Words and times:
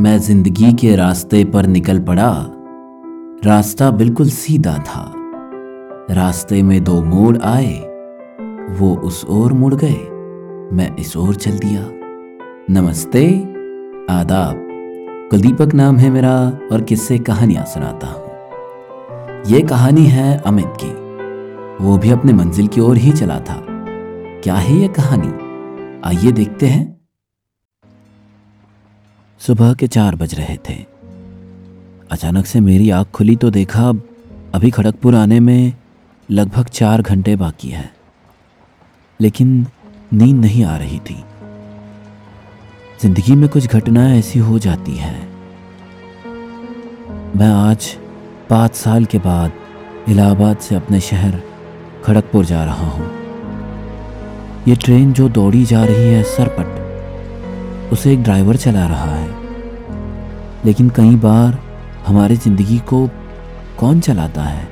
मैं 0.00 0.18
ज़िंदगी 0.18 0.72
के 0.72 0.96
रास्ते 0.96 1.44
पर 1.44 1.66
निकल 1.66 1.98
पड़ा। 1.98 2.46
रास्ता 3.44 3.90
बिल्कुल 3.90 4.28
सीधा 4.28 4.78
था। 4.78 5.12
रास्ते 6.10 6.62
में 6.62 6.84
दो 6.84 7.02
मोड़ 7.02 7.38
आए। 7.38 7.74
वो 8.78 8.96
उस 8.96 9.24
ओर 9.24 9.52
मुड़ 9.52 9.74
गए। 9.74 9.96
मैं 10.76 10.96
इस 10.96 11.16
ओर 11.16 11.34
चल 11.34 11.50
दिया। 11.50 11.90
नमस्ते, 12.70 13.26
आदाब। 14.10 14.54
कुलदीपक 15.30 15.74
नाम 15.74 15.96
है 15.96 16.10
मेरा 16.10 16.58
और 16.72 16.82
किससे 16.82 17.18
कहानियाँ 17.18 17.64
सुनाता 17.64 18.06
हूँ। 18.06 18.24
ये 19.46 19.60
कहानी 19.60 20.04
है 20.04 20.38
अमित 20.38 20.72
की। 20.84 20.92
वो 21.84 21.98
भी 21.98 22.10
अपने 22.10 22.32
मंजिल 22.32 22.66
की 22.66 22.80
ओर 22.80 22.96
ही 22.96 23.12
चला 23.12 23.40
था। 23.40 23.66
क्या 24.42 24.54
है 24.54 24.76
ये 24.76 24.88
कहानी? 24.88 25.32
आइए 26.04 26.32
देखते 26.32 26.66
हैं। 26.66 26.95
सुबह 29.46 29.74
के 29.74 29.86
चार 29.86 30.14
बज 30.14 30.34
रहे 30.34 30.56
थे। 30.56 30.74
अचानक 32.10 32.46
से 32.46 32.60
मेरी 32.60 32.90
आँख 32.90 33.10
खुली 33.10 33.36
तो 33.36 33.50
देखा 33.50 33.88
अभी 34.54 34.70
खड़गपुर 34.70 35.14
आने 35.14 35.40
में 35.40 35.72
लगभग 36.30 36.68
चार 36.68 37.02
घंटे 37.02 37.36
बाकी 37.36 37.68
है। 37.68 37.92
लेकिन 39.20 39.66
नींद 40.12 40.36
नहीं 40.36 40.64
आ 40.64 40.76
रही 40.76 40.98
थी। 40.98 41.14
ज़िंदगी 43.02 43.34
में 43.34 43.48
कुछ 43.48 43.66
घटनाएँ 43.66 44.18
ऐसी 44.18 44.38
हो 44.38 44.58
जाती 44.58 44.94
हैं। 44.94 45.28
मैं 47.36 47.52
आज 47.52 47.96
पाँच 48.50 48.74
साल 48.74 49.04
के 49.04 49.18
बाद 49.18 49.52
इलाहाबाद 50.08 50.56
से 50.56 50.74
अपने 50.74 51.00
शहर 51.00 51.42
खड़गपुर 52.04 52.44
जा 52.44 52.64
रहा 52.64 52.90
हूँ। 52.90 53.10
ये 54.68 54.76
ट्रेन 54.76 55.12
जो 55.12 55.28
दौड़ी 55.28 55.64
जा 55.64 55.84
रही 55.84 56.08
है 56.08 56.22
सरपट, 56.22 56.84
उसे 57.92 58.12
एक 58.12 58.22
ड्राइवर 58.22 58.56
चला 58.56 58.86
रहा 58.86 59.14
है। 59.14 59.45
लेकिन 60.66 60.90
कई 60.90 61.16
बार 61.16 61.58
हमारी 62.06 62.36
ज़िंदगी 62.36 62.78
को 62.78 63.08
कौन 63.78 64.00
चलाता 64.00 64.42
है? 64.42 64.68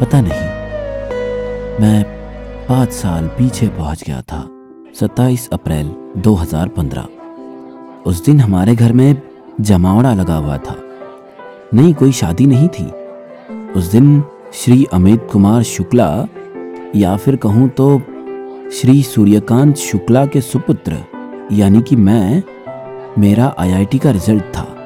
पता 0.00 0.20
नहीं। 0.20 0.64
मैं 1.80 2.04
पाँच 2.68 2.92
साल 2.92 3.26
पीछे 3.28 3.68
पहुँच 3.68 4.02
गया 4.02 4.22
था 4.22 4.48
27 4.94 5.48
अप्रैल 5.52 5.94
2015 6.16 7.06
उस 8.06 8.24
दिन 8.24 8.40
हमारे 8.40 8.74
घर 8.74 8.92
में 8.92 9.22
जमावड़ा 9.60 10.14
लगा 10.14 10.34
हुआ 10.34 10.58
था। 10.58 10.76
नहीं, 11.74 11.94
कोई 11.94 12.12
शादी 12.12 12.46
नहीं 12.46 12.68
थी। 12.68 12.86
उस 13.72 13.84
दिन 13.84 14.24
श्री 14.54 14.86
अमित 14.92 15.28
कुमार 15.32 15.62
शुक्ला, 15.62 16.26
या 16.96 17.16
फिर 17.16 17.36
कहूँ 17.36 17.68
तो 17.68 17.98
श्री 18.72 19.02
सूर्यकांत 19.02 19.76
शुक्ला 19.76 20.26
के 20.26 20.40
सुपुत्र, 20.40 20.96
यानी 21.52 21.82
कि 21.82 21.96
मैं 21.96 22.42
मेरा 23.18 23.54
आईआईटी 23.58 23.98
का 23.98 24.10
रिज़ल्ट 24.10 24.44
था। 24.44 24.76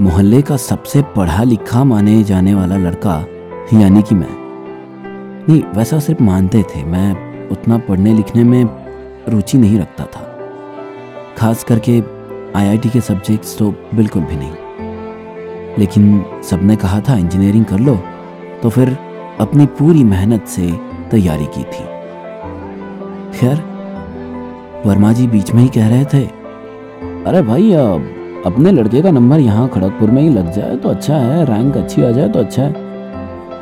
मोहल्ले 0.00 0.42
का 0.42 0.56
सबसे 0.56 1.02
पढ़ा 1.02 1.42
लिखा 1.42 1.84
माने 1.84 2.22
जाने 2.22 2.54
वाला 2.54 2.76
लड़का, 2.76 3.26
यानी 3.74 4.02
कि 4.02 4.14
मैं। 4.14 4.28
नहीं, 5.48 5.62
वैसा 5.76 5.98
सिर्फ़ 5.98 6.22
मानते 6.22 6.62
थे। 6.62 6.84
मैं 6.84 7.12
उतना 7.48 7.78
पढ़ने 7.78 8.14
लिखने 8.14 8.44
में 8.44 8.64
रुचि 9.28 9.58
नहीं 9.58 9.78
रखता 9.78 10.04
था। 10.04 10.38
खास 11.36 11.64
करके 11.64 12.02
आईआईटी 12.56 12.88
के 12.88 13.00
सब्जेक्ट्स 13.00 13.58
तो 13.58 13.74
बिल्कुल 13.94 14.22
भी 14.22 14.36
नहीं। 14.36 14.52
लेकिन 15.78 16.24
सबने 16.50 16.76
कहा 16.76 17.00
था 17.00 17.16
इंजीनियरिंग 17.16 17.64
कर 17.64 17.78
लो। 17.78 17.98
तो 18.62 18.70
फिर 18.70 18.98
अपनी 19.40 19.66
पूरी 19.66 20.04
मेहनत 20.04 20.46
से 20.46 20.72
तैयारी 21.10 21.46
की 21.46 21.64
थी। 21.64 21.84
खैर, 23.38 23.64
वर्मा 24.86 25.12
जी 25.12 25.26
बीच 25.26 25.52
में 25.52 25.62
ही 25.62 25.68
कह 25.68 25.88
रहे 25.88 26.04
थे 26.04 26.41
अरे 27.26 27.42
भाई, 27.42 27.72
अब 27.72 28.42
अपने 28.46 28.70
लड़के 28.72 29.02
का 29.02 29.10
नंबर 29.10 29.38
यहाँ 29.38 29.68
खड़गपुर 29.68 30.10
में 30.10 30.22
ही 30.22 30.28
लग 30.28 30.52
जाए 30.52 30.76
तो 30.76 30.88
अच्छा 30.88 31.16
है 31.16 31.44
रैंक 31.44 31.76
अच्छी 31.76 32.02
आ 32.02 32.10
जाए 32.10 32.28
तो 32.28 32.38
अच्छा 32.38 32.62
है। 32.62 32.72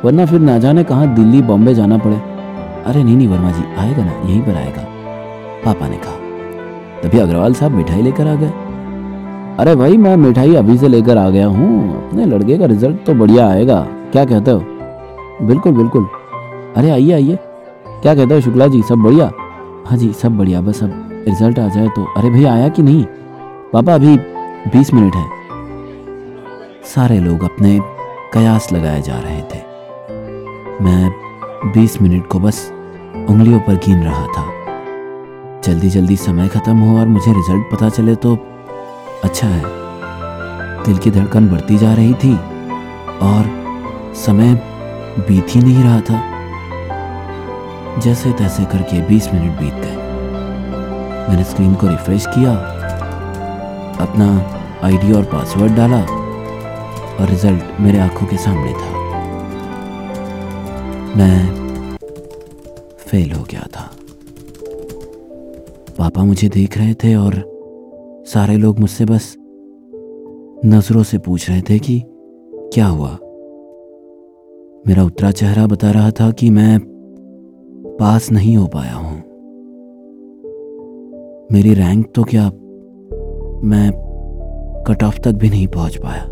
वरना 0.04 0.26
फिर 0.26 0.40
ना 0.40 0.58
जाने 0.58 0.84
कहाँ 0.84 1.14
दिल्ली, 1.14 1.42
बॉम्बे 1.42 1.74
जाना 1.74 1.98
पड़े। 1.98 2.16
अरे 2.84 3.04
नहीं 3.04 3.16
नहीं, 3.16 3.28
वर्मा 3.28 3.50
जी, 3.50 3.64
आएगा 3.78 4.04
ना, 4.04 4.12
यहीं 4.12 4.42
पर 4.42 4.54
आएगा। 4.54 4.82
पापा 5.64 5.88
ने 5.88 5.96
कहा। 5.96 6.12
तभी 7.02 7.18
अग्रवाल 7.18 7.54
साहब 7.54 7.72
मिठाई 7.72 8.02
लेकर 8.02 8.26
आ 8.26 8.34
गए। 8.34 8.52
अरे 9.58 9.74
भाई, 9.76 9.96
मैं 9.96 10.16
मिठाई 10.16 10.54
अभी 10.54 10.78
से 10.78 10.88
लेकर 10.88 11.18
आ 11.18 11.30
गया 11.30 11.46
हूँ। 11.46 12.08
अपने 12.08 12.24
लड़के 12.24 12.58
का 12.58 12.66
रिज़ल्ट 12.66 13.04
तो 13.06 13.14
बढ़िया 13.14 13.48
आएगा। 13.48 13.86
क्या 14.12 14.24
कहते 14.24 14.50
हो? 14.50 14.64
बिल्कुल 15.42 15.72
बिल्कुल। 15.72 16.08
अरे 16.76 16.90
आइए 16.90 17.12
आइए। 17.12 17.38
क्या 17.86 18.14
कहते 18.14 18.34
हो 18.34 18.40
शुक्ला 18.40 18.66
जी, 18.66 18.82
सब 18.82 18.94
बढ़िया? 18.94 19.32
हाँ 19.86 19.96
जी, 19.96 20.12
सब 20.12 20.38
बढ़िया, 20.38 20.60
बस 20.60 20.82
अब 20.82 21.24
रिज़ल्ट 21.28 21.58
आ 21.58 21.68
जाए 21.68 21.88
तो। 21.88 22.04
अरे 22.16 22.30
भैया, 22.30 22.52
आया 22.52 22.68
कि 22.68 22.82
नहीं? 22.82 23.06
पापा 23.72 23.94
अभी 23.94 24.16
बीस 24.70 24.94
मिनट 24.94 25.14
है। 25.14 25.30
सारे 26.84 27.18
लोग 27.20 27.42
अपने 27.42 27.80
कयास 28.32 28.72
लगाए 28.72 29.02
जा 29.02 29.18
रहे 29.18 29.42
थे। 29.42 29.58
मैं 30.84 31.10
बीस 31.72 32.02
मिनट 32.02 32.26
को 32.26 32.40
बस 32.40 32.72
उंगलियों 33.28 33.60
पर 33.60 33.74
गिन 33.74 34.02
रहा 34.02 34.26
था। 34.26 34.44
जल्दी 35.64 35.90
जल्दी 35.90 36.16
समय 36.16 36.48
खत्म 36.48 36.76
हो 36.76 36.98
और 36.98 37.06
मुझे 37.06 37.32
रिज़ल्ट 37.32 37.70
पता 37.72 37.88
चले 37.88 38.14
तो 38.14 38.34
अच्छा 39.24 39.46
है। 39.46 39.62
दिल 40.84 40.98
की 40.98 41.10
धड़कन 41.10 41.48
बढ़ती 41.48 41.78
जा 41.78 41.94
रही 41.94 42.14
थी 42.14 42.34
और 43.22 43.50
समय 44.16 44.54
बीत 45.18 45.46
ही 45.48 45.60
नहीं 45.60 45.82
रहा 45.84 46.00
था। 46.00 46.20
जैसे 48.00 48.32
तैसे 48.32 48.64
करके 48.64 49.02
20 49.02 49.34
मिनट 49.34 49.60
बीत 49.60 49.74
गए। 49.74 49.96
मैंने 51.28 51.44
स्क्रीन 51.44 51.74
को 51.74 51.86
रिफ्रेश 51.86 52.26
किया 52.26 52.76
अपना 54.00 54.26
आईडी 54.82 55.12
और 55.12 55.24
पासवर्ड 55.24 55.72
डाला 55.72 56.00
और 57.16 57.28
रिज़ल्ट 57.30 57.80
मेरे 57.80 57.98
आँखों 57.98 58.26
के 58.26 58.36
सामने 58.36 58.72
था। 58.72 59.00
मैं 61.16 61.60
फेल 62.98 63.32
हो 63.32 63.44
गया 63.44 63.60
था। 63.60 63.90
पापा 65.98 66.24
मुझे 66.24 66.48
देख 66.48 66.78
रहे 66.78 66.94
थे 66.94 67.14
और 67.14 67.44
सारे 68.26 68.56
लोग 68.56 68.78
मुझसे 68.78 69.04
बस 69.04 69.34
नज़रों 70.64 71.02
से 71.02 71.18
पूछ 71.18 71.50
रहे 71.50 71.62
थे 71.62 71.78
कि 71.78 72.02
क्या 72.74 72.86
हुआ। 72.86 73.18
मेरा 74.86 75.04
उतरा 75.04 75.30
चेहरा 75.30 75.66
बता 75.66 75.90
रहा 75.90 76.10
था 76.10 76.30
कि 76.30 76.50
मैं 76.50 76.78
पास 78.00 78.30
नहीं 78.32 78.56
हो 78.56 78.66
पाया 78.66 78.94
हूँ। 78.94 79.16
मेरी 81.52 81.74
रैंक 81.74 82.12
तो 82.14 82.24
क्या 82.24 82.50
मैं 83.64 83.92
कट 84.86 85.02
ऑफ़ 85.02 85.20
तक 85.20 85.32
भी 85.32 85.50
नहीं 85.50 85.66
पहुँच 85.66 85.96
पाया। 85.96 86.22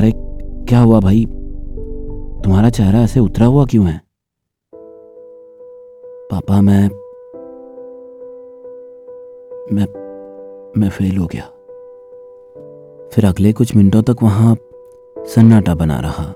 अरे, 0.00 0.12
क्या 0.64 0.80
हुआ 0.80 1.00
भाई? 1.00 1.24
तुम्हारा 2.44 2.70
चेहरा 2.70 3.00
ऐसे 3.00 3.20
उतरा 3.20 3.46
हुआ 3.46 3.64
क्यों 3.64 3.86
है? 3.86 4.00
पापा, 6.32 6.60
मैं 6.60 6.88
मैं 9.72 9.84
मैं 10.80 10.90
फेल 10.90 11.16
हो 11.16 11.26
गया। 11.26 11.42
फिर 13.08 13.24
अगले 13.24 13.52
कुछ 13.52 13.76
मिनटों 13.76 14.02
तक 14.02 14.16
वहाँ 14.22 14.56
सन्नाटा 15.18 15.74
बना 15.74 16.00
रहा। 16.00 16.34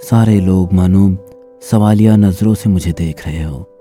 सारे 0.00 0.40
लोग 0.40 0.72
मानो 0.72 1.16
सवालिया 1.60 2.16
नज़रों 2.16 2.54
से 2.54 2.70
मुझे 2.70 2.92
देख 2.92 3.26
रहे 3.26 3.42
हो। 3.42 3.77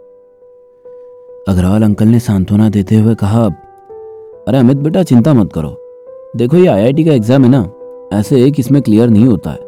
अग्रवाल 1.48 1.84
अंकल 1.84 2.08
ने 2.08 2.20
सांत्वना 2.20 2.70
देते 2.70 2.96
हुए 2.96 3.16
कहा, 3.16 3.46
अरे 4.48 4.58
अमित 4.58 4.78
बेटा, 4.78 5.04
चिंता 5.04 5.34
मत 5.34 5.54
करो। 5.54 5.70
देखो, 6.36 6.58
ये 6.58 6.68
आईआईटी 6.68 7.04
का 7.04 7.12
एग्ज़ाम 7.12 7.44
है 7.44 7.50
ना, 7.50 7.70
ऐसे 8.14 8.44
एक 8.46 8.60
इसमें 8.60 8.82
क्लियर 8.82 9.10
नहीं 9.10 9.26
होता 9.26 9.52
है। 9.52 9.60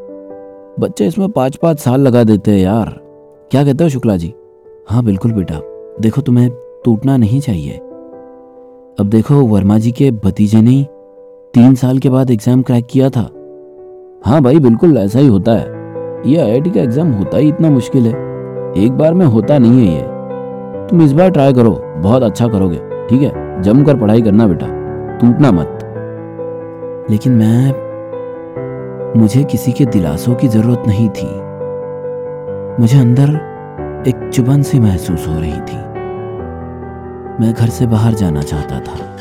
बच्चे 0.79 1.07
इसमें 1.07 1.29
पाँच 1.29 1.55
पाँच 1.55 1.79
साल 1.79 2.01
लगा 2.01 2.23
देते 2.23 2.51
हैं 2.51 2.59
यार। 2.59 2.89
क्या 3.51 3.63
कहते 3.63 3.83
हो 3.83 3.89
शुक्ला 3.89 4.17
जी? 4.17 4.33
हाँ 4.89 5.03
बिल्कुल 5.03 5.31
बेटा। 5.31 5.61
देखो, 6.01 6.21
तुम्हें 6.21 6.49
टूटना 6.85 7.17
नहीं 7.17 7.41
चाहिए। 7.41 7.77
अब 8.99 9.09
देखो, 9.09 9.35
वर्मा 9.35 9.77
जी 9.77 9.91
के 9.91 10.11
भतीजे 10.11 10.61
ने 10.61 10.83
तीन 11.53 11.75
साल 11.75 11.99
के 11.99 12.09
बाद 12.09 12.31
एग्ज़ाम 12.31 12.61
क्रैक 12.61 12.87
किया 12.91 13.09
था। 13.09 13.29
हाँ 14.25 14.41
भाई, 14.41 14.59
बिल्कुल 14.59 14.97
ऐसा 14.97 15.19
ही 15.19 15.27
होता 15.27 15.51
है। 15.51 16.31
ये 16.31 16.37
आईआईटी 16.37 16.69
का 16.69 16.81
एग्ज़ाम 16.81 17.11
होता 17.11 17.37
ही 17.37 17.49
इतना 17.49 17.69
मुश्किल 17.69 18.07
है। 18.07 18.13
एक 18.77 18.91
बार 18.91 19.13
में 19.13 19.25
होता 19.25 19.57
नहीं 19.57 19.87
है 19.87 19.93
ये। 19.93 20.18
तुम 20.89 21.01
इस 21.01 21.11
बार 21.11 21.29
ट्राई 21.29 21.53
करो। 21.53 21.83
बहुत 21.97 22.23
अच्छा 22.23 22.47
करोगे, 22.47 22.77
ठीक 22.77 23.21
है? 23.21 23.61
जमकर 23.61 23.97
पढ़ाई 23.97 24.21
करना 24.21 24.47
बेटा। 24.47 24.67
टूटना 25.17 25.51
मत। 25.51 25.79
लेकिन 27.11 27.33
मैं, 27.33 27.89
मुझे 29.19 29.43
किसी 29.43 29.71
के 29.71 29.85
दिलासों 29.85 30.35
की 30.35 30.47
ज़रूरत 30.47 30.83
नहीं 30.87 31.09
थी। 31.09 31.27
मुझे 32.81 32.99
अंदर 32.99 33.29
एक 34.07 34.29
चुभन 34.33 34.61
सी 34.61 34.79
महसूस 34.79 35.27
हो 35.27 35.39
रही 35.39 35.59
थी। 35.59 35.77
मैं 37.41 37.53
घर 37.53 37.67
से 37.67 37.87
बाहर 37.87 38.13
जाना 38.13 38.41
चाहता 38.41 38.79
था। 38.79 39.17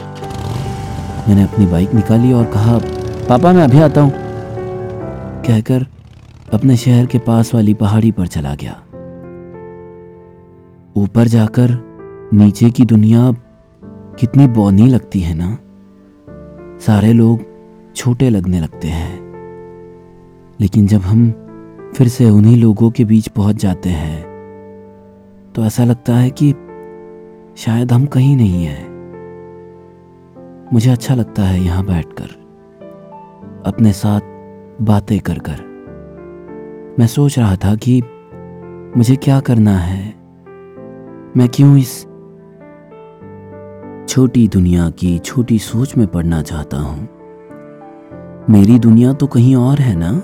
मैंने 1.29 1.43
अपनी 1.43 1.67
बाइक 1.67 1.95
निकाली 1.95 2.33
और 2.33 2.45
कहा, 2.45 2.79
पापा, 3.29 3.53
मैं 3.53 3.63
अभी 3.63 3.81
आता 3.81 4.01
हूँ। 4.01 4.13
कहकर 5.43 5.87
अपने 6.55 6.77
शहर 6.77 7.07
के 7.07 7.19
पास 7.19 7.55
वाली 7.55 7.75
पहाड़ी 7.75 8.11
पर 8.11 8.27
चला 8.27 8.55
गया। 8.55 8.77
ऊपर 10.99 11.25
जाकर 11.25 11.71
नीचे 12.35 12.71
की 12.71 12.85
दुनिया 12.85 13.33
कितनी 14.21 14.47
बौनी 14.47 14.87
लगती 14.87 15.21
है 15.21 15.35
ना? 15.35 15.59
सारे 16.81 17.13
लोग 17.13 17.41
छोटे 17.97 18.31
लगने 18.31 18.61
लगते 18.61 18.89
हैं। 18.89 19.19
लेकिन 20.61 20.87
जब 20.87 21.01
हम 21.01 21.31
फिर 21.97 22.09
से 22.09 22.31
उन्हीं 22.31 22.57
लोगों 22.57 22.91
के 22.91 23.05
बीच 23.05 23.29
पहुँच 23.29 23.57
जाते 23.57 23.89
हैं 23.89 24.27
तो 25.55 25.65
ऐसा 25.65 25.85
लगता 25.85 26.17
है 26.17 26.31
कि 26.31 26.53
शायद 27.57 27.93
हम 27.93 28.07
कहीं 28.07 28.37
नहीं 28.37 28.65
हैं। 28.65 28.89
मुझे 30.73 30.91
अच्छा 30.91 31.15
लगता 31.15 31.43
है 31.43 31.65
यहाँ 31.65 31.87
बैठकर 31.87 32.37
अपने 33.67 33.93
साथ 33.93 34.21
बातें 34.83 35.21
कर 35.21 35.39
कर। 35.39 35.67
मैं 36.99 37.07
सोच 37.07 37.39
रहा 37.39 37.57
था 37.57 37.75
कि 37.75 38.03
मुझे 38.97 39.17
क्या 39.17 39.41
करना 39.41 39.77
है? 39.79 40.18
मैं 41.37 41.49
क्यों 41.49 41.77
इस 41.77 42.03
छोटी 44.09 44.49
दुनिया 44.49 44.91
की 44.91 45.19
छोटी 45.19 45.59
सोच 45.59 45.97
में 45.97 46.07
पढ़ना 46.07 46.43
चाहता 46.43 46.77
हूँ? 46.77 47.09
मेरी 48.51 48.79
दुनिया 48.79 49.13
तो 49.13 49.27
कहीं 49.27 49.57
और 49.57 49.79
है 49.79 49.95
ना? 49.99 50.23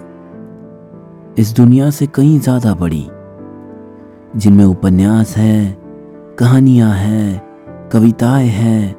इस 1.38 1.52
दुनिया 1.52 1.90
से 1.90 2.06
कहीं 2.06 2.40
ज़्यादा 2.40 2.74
बड़ी, 2.74 3.02
जिनमें 4.36 4.64
उपन्यास 4.64 5.36
है, 5.36 5.78
कहानियाँ 6.38 6.94
हैं, 6.94 7.42
कविताएँ 7.92 8.48
हैं 8.48 8.96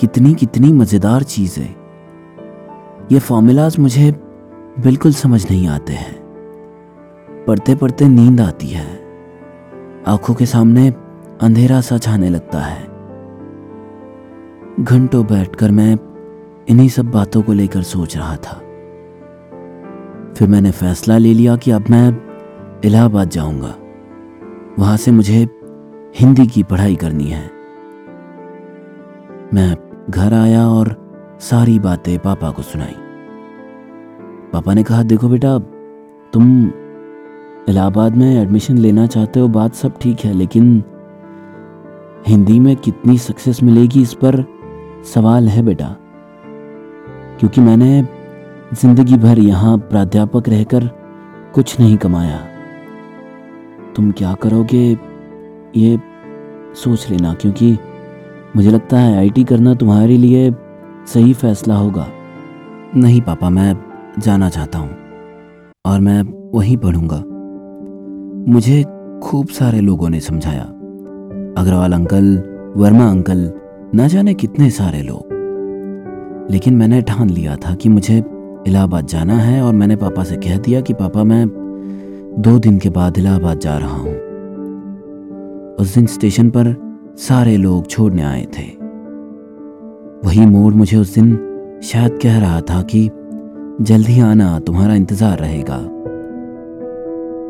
कितनी 0.00 0.34
कितनी 0.34 0.72
मज़ेदार 0.72 1.22
चीज़ें। 1.22 1.74
ये 3.12 3.18
फॉर्मूलाज 3.18 3.78
मुझे 3.78 4.12
बिल्कुल 4.78 5.12
समझ 5.12 5.50
नहीं 5.50 5.68
आते 5.68 5.92
हैं। 5.92 6.14
पढ़ते 7.48 7.74
पढ़ते 7.74 8.08
नींद 8.08 8.40
आती 8.40 8.66
है। 8.66 9.04
आँखों 10.06 10.34
के 10.34 10.46
सामने 10.46 11.05
अंधेरा 11.40 11.80
सा 11.80 11.98
छाने 11.98 12.28
लगता 12.30 12.60
है। 12.60 12.82
घंटों 14.80 15.26
बैठकर 15.26 15.70
मैं 15.70 15.98
इन्हीं 16.68 16.88
सब 16.88 17.10
बातों 17.10 17.42
को 17.42 17.52
लेकर 17.52 17.82
सोच 17.82 18.16
रहा 18.16 18.36
था। 18.36 18.58
फिर 20.34 20.48
मैंने 20.48 20.70
फैसला 20.70 21.18
ले 21.18 21.34
लिया 21.34 21.56
कि 21.56 21.70
अब 21.70 21.84
मैं 21.90 22.22
इलाहाबाद 22.84 23.28
जाऊँगा। 23.28 23.74
वहाँ 24.78 24.96
से 24.96 25.10
मुझे 25.10 25.48
हिंदी 26.20 26.46
की 26.46 26.62
पढ़ाई 26.62 26.96
करनी 26.96 27.24
है। 27.24 27.50
मैं 29.54 29.76
घर 30.10 30.34
आया 30.34 30.68
और 30.68 30.96
सारी 31.40 31.78
बातें 31.78 32.18
पापा 32.18 32.50
को 32.50 32.62
सुनाई। 32.62 32.94
पापा 34.52 34.74
ने 34.74 34.82
कहा, 34.82 35.02
देखो 35.02 35.28
बेटा, 35.28 35.58
तुम 36.32 36.70
इलाहाबाद 37.68 38.16
में 38.16 38.42
एडमिशन 38.42 38.78
लेना 38.78 39.06
चाहते 39.06 39.40
हो, 39.40 39.48
बात 39.48 39.74
सब 39.74 39.98
ठीक 40.00 40.20
है, 40.20 40.32
लेकिन 40.32 40.84
हिंदी 42.28 42.58
में 42.60 42.76
कितनी 42.76 43.18
सक्सेस 43.18 43.62
मिलेगी 43.62 44.02
इस 44.02 44.14
पर 44.14 44.44
सवाल 45.04 45.48
है 45.48 45.62
बेटा। 45.62 45.96
क्योंकि 47.40 47.60
मैंने 47.60 48.02
ज़िंदगी 48.74 49.16
भर 49.16 49.38
यहाँ 49.38 49.78
प्राध्यापक 49.78 50.48
रहकर 50.48 50.86
कुछ 51.54 51.80
नहीं 51.80 51.96
कमाया। 51.96 52.38
तुम 53.96 54.10
क्या 54.10 54.32
करोगे, 54.34 54.98
ये 55.76 55.98
सोच 56.74 57.10
लेना, 57.10 57.34
क्योंकि 57.34 57.78
मुझे 58.56 58.70
लगता 58.70 58.98
है 58.98 59.16
आईटी 59.16 59.44
करना 59.44 59.74
तुम्हारे 59.74 60.16
लिए 60.16 60.50
सही 61.06 61.32
फैसला 61.34 61.74
होगा। 61.74 62.06
नहीं 62.96 63.20
पापा, 63.20 63.50
मैं 63.50 63.76
जाना 64.18 64.48
चाहता 64.48 64.78
हूँ 64.78 64.90
और 65.86 66.00
मैं 66.00 66.22
वहीं 66.54 66.76
पढ़ूँगा। 66.76 67.22
मुझे 68.52 68.82
खूब 69.22 69.48
सारे 69.48 69.80
लोगों 69.80 70.08
ने 70.08 70.20
समझाया। 70.20 70.72
अग्रवाल 71.56 71.92
अंकल, 71.92 72.42
वर्मा 72.76 73.10
अंकल, 73.10 73.52
ना 73.94 74.08
जाने 74.08 74.34
कितने 74.34 74.70
सारे 74.70 75.02
लोग। 75.02 75.34
लेकिन 76.50 76.74
मैंने 76.74 77.02
ठान 77.02 77.30
लिया 77.30 77.56
था 77.56 77.74
कि 77.74 77.88
मुझे 77.88 78.24
इलाहाबाद 78.66 79.06
जाना 79.06 79.34
है 79.34 79.62
और 79.62 79.74
मैंने 79.74 79.96
पापा 79.96 80.24
से 80.24 80.36
कह 80.36 80.58
दिया 80.58 80.80
कि 80.80 80.94
पापा, 80.94 81.24
मैं 81.24 81.46
दो 82.38 82.58
दिन 82.58 82.78
के 82.78 82.90
बाद 82.90 83.18
इलाहाबाद 83.18 83.58
जा 83.58 83.78
रहा 83.78 83.96
हूँ। 83.96 84.14
उस 85.76 85.94
दिन 85.94 86.06
स्टेशन 86.06 86.50
पर 86.50 86.74
सारे 87.18 87.56
लोग 87.56 87.86
छोड़ने 87.86 88.22
आए 88.22 88.46
थे। 88.58 88.66
वही 90.28 90.46
मोड़ 90.46 90.74
मुझे 90.74 90.96
उस 90.96 91.14
दिन 91.14 91.36
शायद 91.82 92.18
कह 92.22 92.38
रहा 92.38 92.60
था 92.60 92.82
कि 92.82 93.10
जल्दी 93.80 94.20
आना, 94.20 94.58
तुम्हारा 94.58 94.94
इंतज़ार 94.94 95.38
रहेगा। 95.38 95.76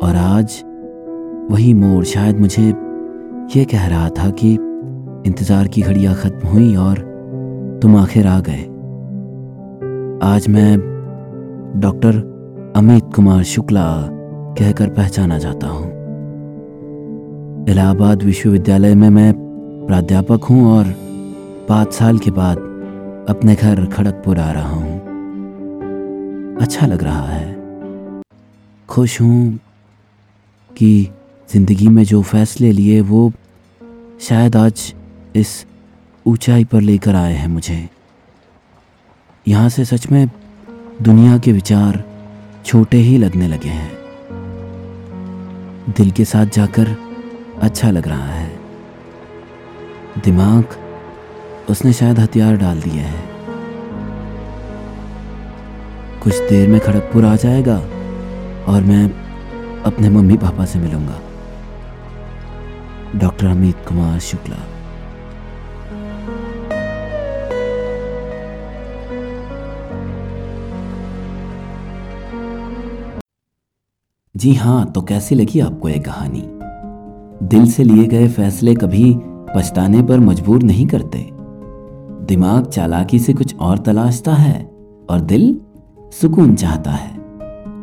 और 0.07 0.15
आज 0.15 0.63
वही 1.51 1.73
मोड़ 1.73 2.03
शायद 2.03 2.39
मुझे 2.39 2.86
ये 3.55 3.63
कह 3.65 3.85
रहा 3.87 4.09
था 4.09 4.29
कि 4.39 4.47
इंतज़ार 5.27 5.67
की 5.67 5.81
घड़ियाँ 5.81 6.15
खत्म 6.15 6.47
हुई 6.47 6.75
और 6.75 6.97
तुम 7.81 7.95
आखिर 7.97 8.27
आ 8.27 8.39
गए। 8.39 8.63
आज 10.23 10.47
मैं 10.47 10.77
डॉक्टर 11.81 12.15
अमित 12.75 13.03
कुमार 13.15 13.43
शुक्ला 13.43 13.85
कहकर 14.59 14.89
पहचाना 14.89 15.37
जाता 15.37 15.67
हूँ। 15.67 15.85
इलाहाबाद 17.69 18.23
विश्वविद्यालय 18.23 18.95
में 18.95 19.09
मैं 19.09 19.33
प्राध्यापक 19.87 20.43
हूँ 20.43 20.65
और 20.71 20.93
पाँच 21.69 21.93
साल 21.93 22.17
के 22.17 22.31
बाद 22.31 22.57
अपने 23.29 23.55
घर 23.55 23.85
खड़गपुर 23.85 24.39
आ 24.39 24.51
रहा 24.51 24.69
हूँ। 24.69 24.97
अच्छा 26.61 26.87
लग 26.87 27.03
रहा 27.03 27.27
है। 27.27 28.21
खुश 28.89 29.21
हूँ 29.21 29.59
कि 30.71 31.09
ज़िंदगी 31.49 31.87
में 31.87 32.03
जो 32.03 32.21
फैसले 32.21 32.71
लिए 32.71 33.01
वो 33.01 33.31
शायद 34.21 34.55
आज 34.55 34.93
इस 35.35 35.65
ऊंचाई 36.25 36.63
पर 36.63 36.81
लेकर 36.81 37.15
आए 37.15 37.33
हैं 37.33 37.47
मुझे। 37.47 37.89
यहाँ 39.47 39.69
से 39.69 39.85
सच 39.85 40.07
में 40.11 40.29
दुनिया 41.01 41.37
के 41.37 41.51
विचार 41.51 42.03
छोटे 42.65 42.97
ही 42.97 43.17
लगने 43.17 43.47
लगे 43.47 43.69
हैं। 43.69 43.91
दिल 45.97 46.11
के 46.11 46.25
साथ 46.25 46.45
जाकर 46.45 46.95
अच्छा 47.61 47.91
लग 47.91 48.07
रहा 48.07 48.27
है। 48.27 48.49
दिमाग 50.25 50.75
उसने 51.69 51.93
शायद 51.93 52.19
हथियार 52.19 52.57
डाल 52.57 52.81
दिए 52.81 53.01
हैं। 53.01 53.23
कुछ 56.23 56.33
देर 56.49 56.67
में 56.67 56.79
खड़गपुर 56.79 57.25
आ 57.25 57.35
जाएगा 57.35 57.77
और 58.73 58.81
मैं 58.81 59.05
अपने 59.83 60.09
मम्मी 60.09 60.37
पापा 60.37 60.65
से 60.65 60.79
मिलूँगा। 60.79 61.19
डॉक्टर 63.15 63.47
अमित 63.47 63.75
कुमार 63.87 64.19
शुक्ला। 64.19 64.57
जी 74.35 74.53
हाँ 74.53 74.91
तो 74.91 75.01
कैसी 75.01 75.35
लगी 75.35 75.59
आपको 75.59 75.89
यह 75.89 76.01
कहानी? 76.01 76.43
दिल 77.47 77.71
से 77.71 77.83
लिए 77.83 78.05
गए 78.05 78.27
फैसले 78.27 78.75
कभी 78.75 79.15
पछताने 79.55 80.03
पर 80.03 80.19
मजबूर 80.19 80.63
नहीं 80.63 80.87
करते। 80.87 81.29
दिमाग 82.25 82.65
चालाकी 82.65 83.19
से 83.19 83.33
कुछ 83.33 83.55
और 83.55 83.77
तलाशता 83.77 84.33
है 84.33 84.63
और 85.09 85.19
दिल 85.19 85.61
सुकून 86.21 86.55
चाहता 86.55 86.91
है। 86.91 87.11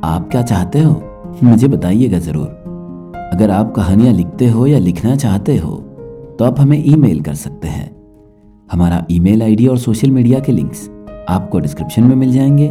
आप 0.05 0.29
क्या 0.31 0.43
चाहते 0.43 0.81
हो? 0.81 1.03
मुझे 1.43 1.69
बताइएगा 1.69 2.19
ज़रूर। 2.19 2.64
अगर 3.33 3.51
आप 3.51 3.73
कहानियाँ 3.75 4.13
लिखते 4.13 4.49
हो 4.49 4.67
या 4.67 4.79
लिखना 4.79 5.17
चाहते 5.17 5.57
हो 5.57 5.77
तो 6.39 6.45
आप 6.45 6.61
हमें 6.61 6.83
ईमेल 6.87 7.21
कर 7.21 7.35
सकते 7.35 7.69
हैं। 7.69 7.91
हमारा 8.73 9.05
ईमेल 9.11 9.43
आईडी 9.43 9.67
और 9.67 9.79
सोशल 9.79 10.11
मीडिया 10.11 10.41
के 10.41 10.53
लिंक्स 10.53 10.91
आपको 11.29 11.59
डिस्क्रिप्शन 11.59 12.05
में 12.05 12.17
मिल 12.17 12.33
जाएँगे। 12.33 12.69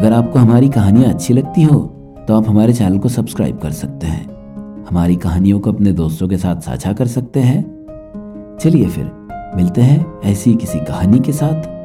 अगर 0.00 0.12
आपको 0.12 0.38
हमारी 0.38 0.68
कहानियाँ 0.68 1.12
अच्छी 1.12 1.34
लगती 1.34 1.62
हो 1.62 1.80
तो 2.28 2.36
आप 2.36 2.48
हमारे 2.48 2.72
चैनल 2.72 2.98
को 2.98 3.08
सब्सक्राइब 3.08 3.58
कर 3.58 3.70
सकते 3.70 4.06
हैं। 4.06 4.84
हमारी 4.90 5.16
कहानियों 5.16 5.60
को 5.60 5.72
अपने 5.72 5.92
दोस्तों 5.92 6.28
के 6.28 6.36
साथ 6.36 6.60
साझा 6.60 6.92
कर 6.92 7.06
सकते 7.06 7.40
हैं। 7.40 8.56
चलिए 8.60 8.86
फिर, 8.86 9.10
मिलते 9.56 9.80
हैं 9.80 10.20
ऐसी 10.24 10.54
किसी 10.54 10.78
कहानी 10.78 11.18
के 11.18 11.32
साथ। 11.32 11.79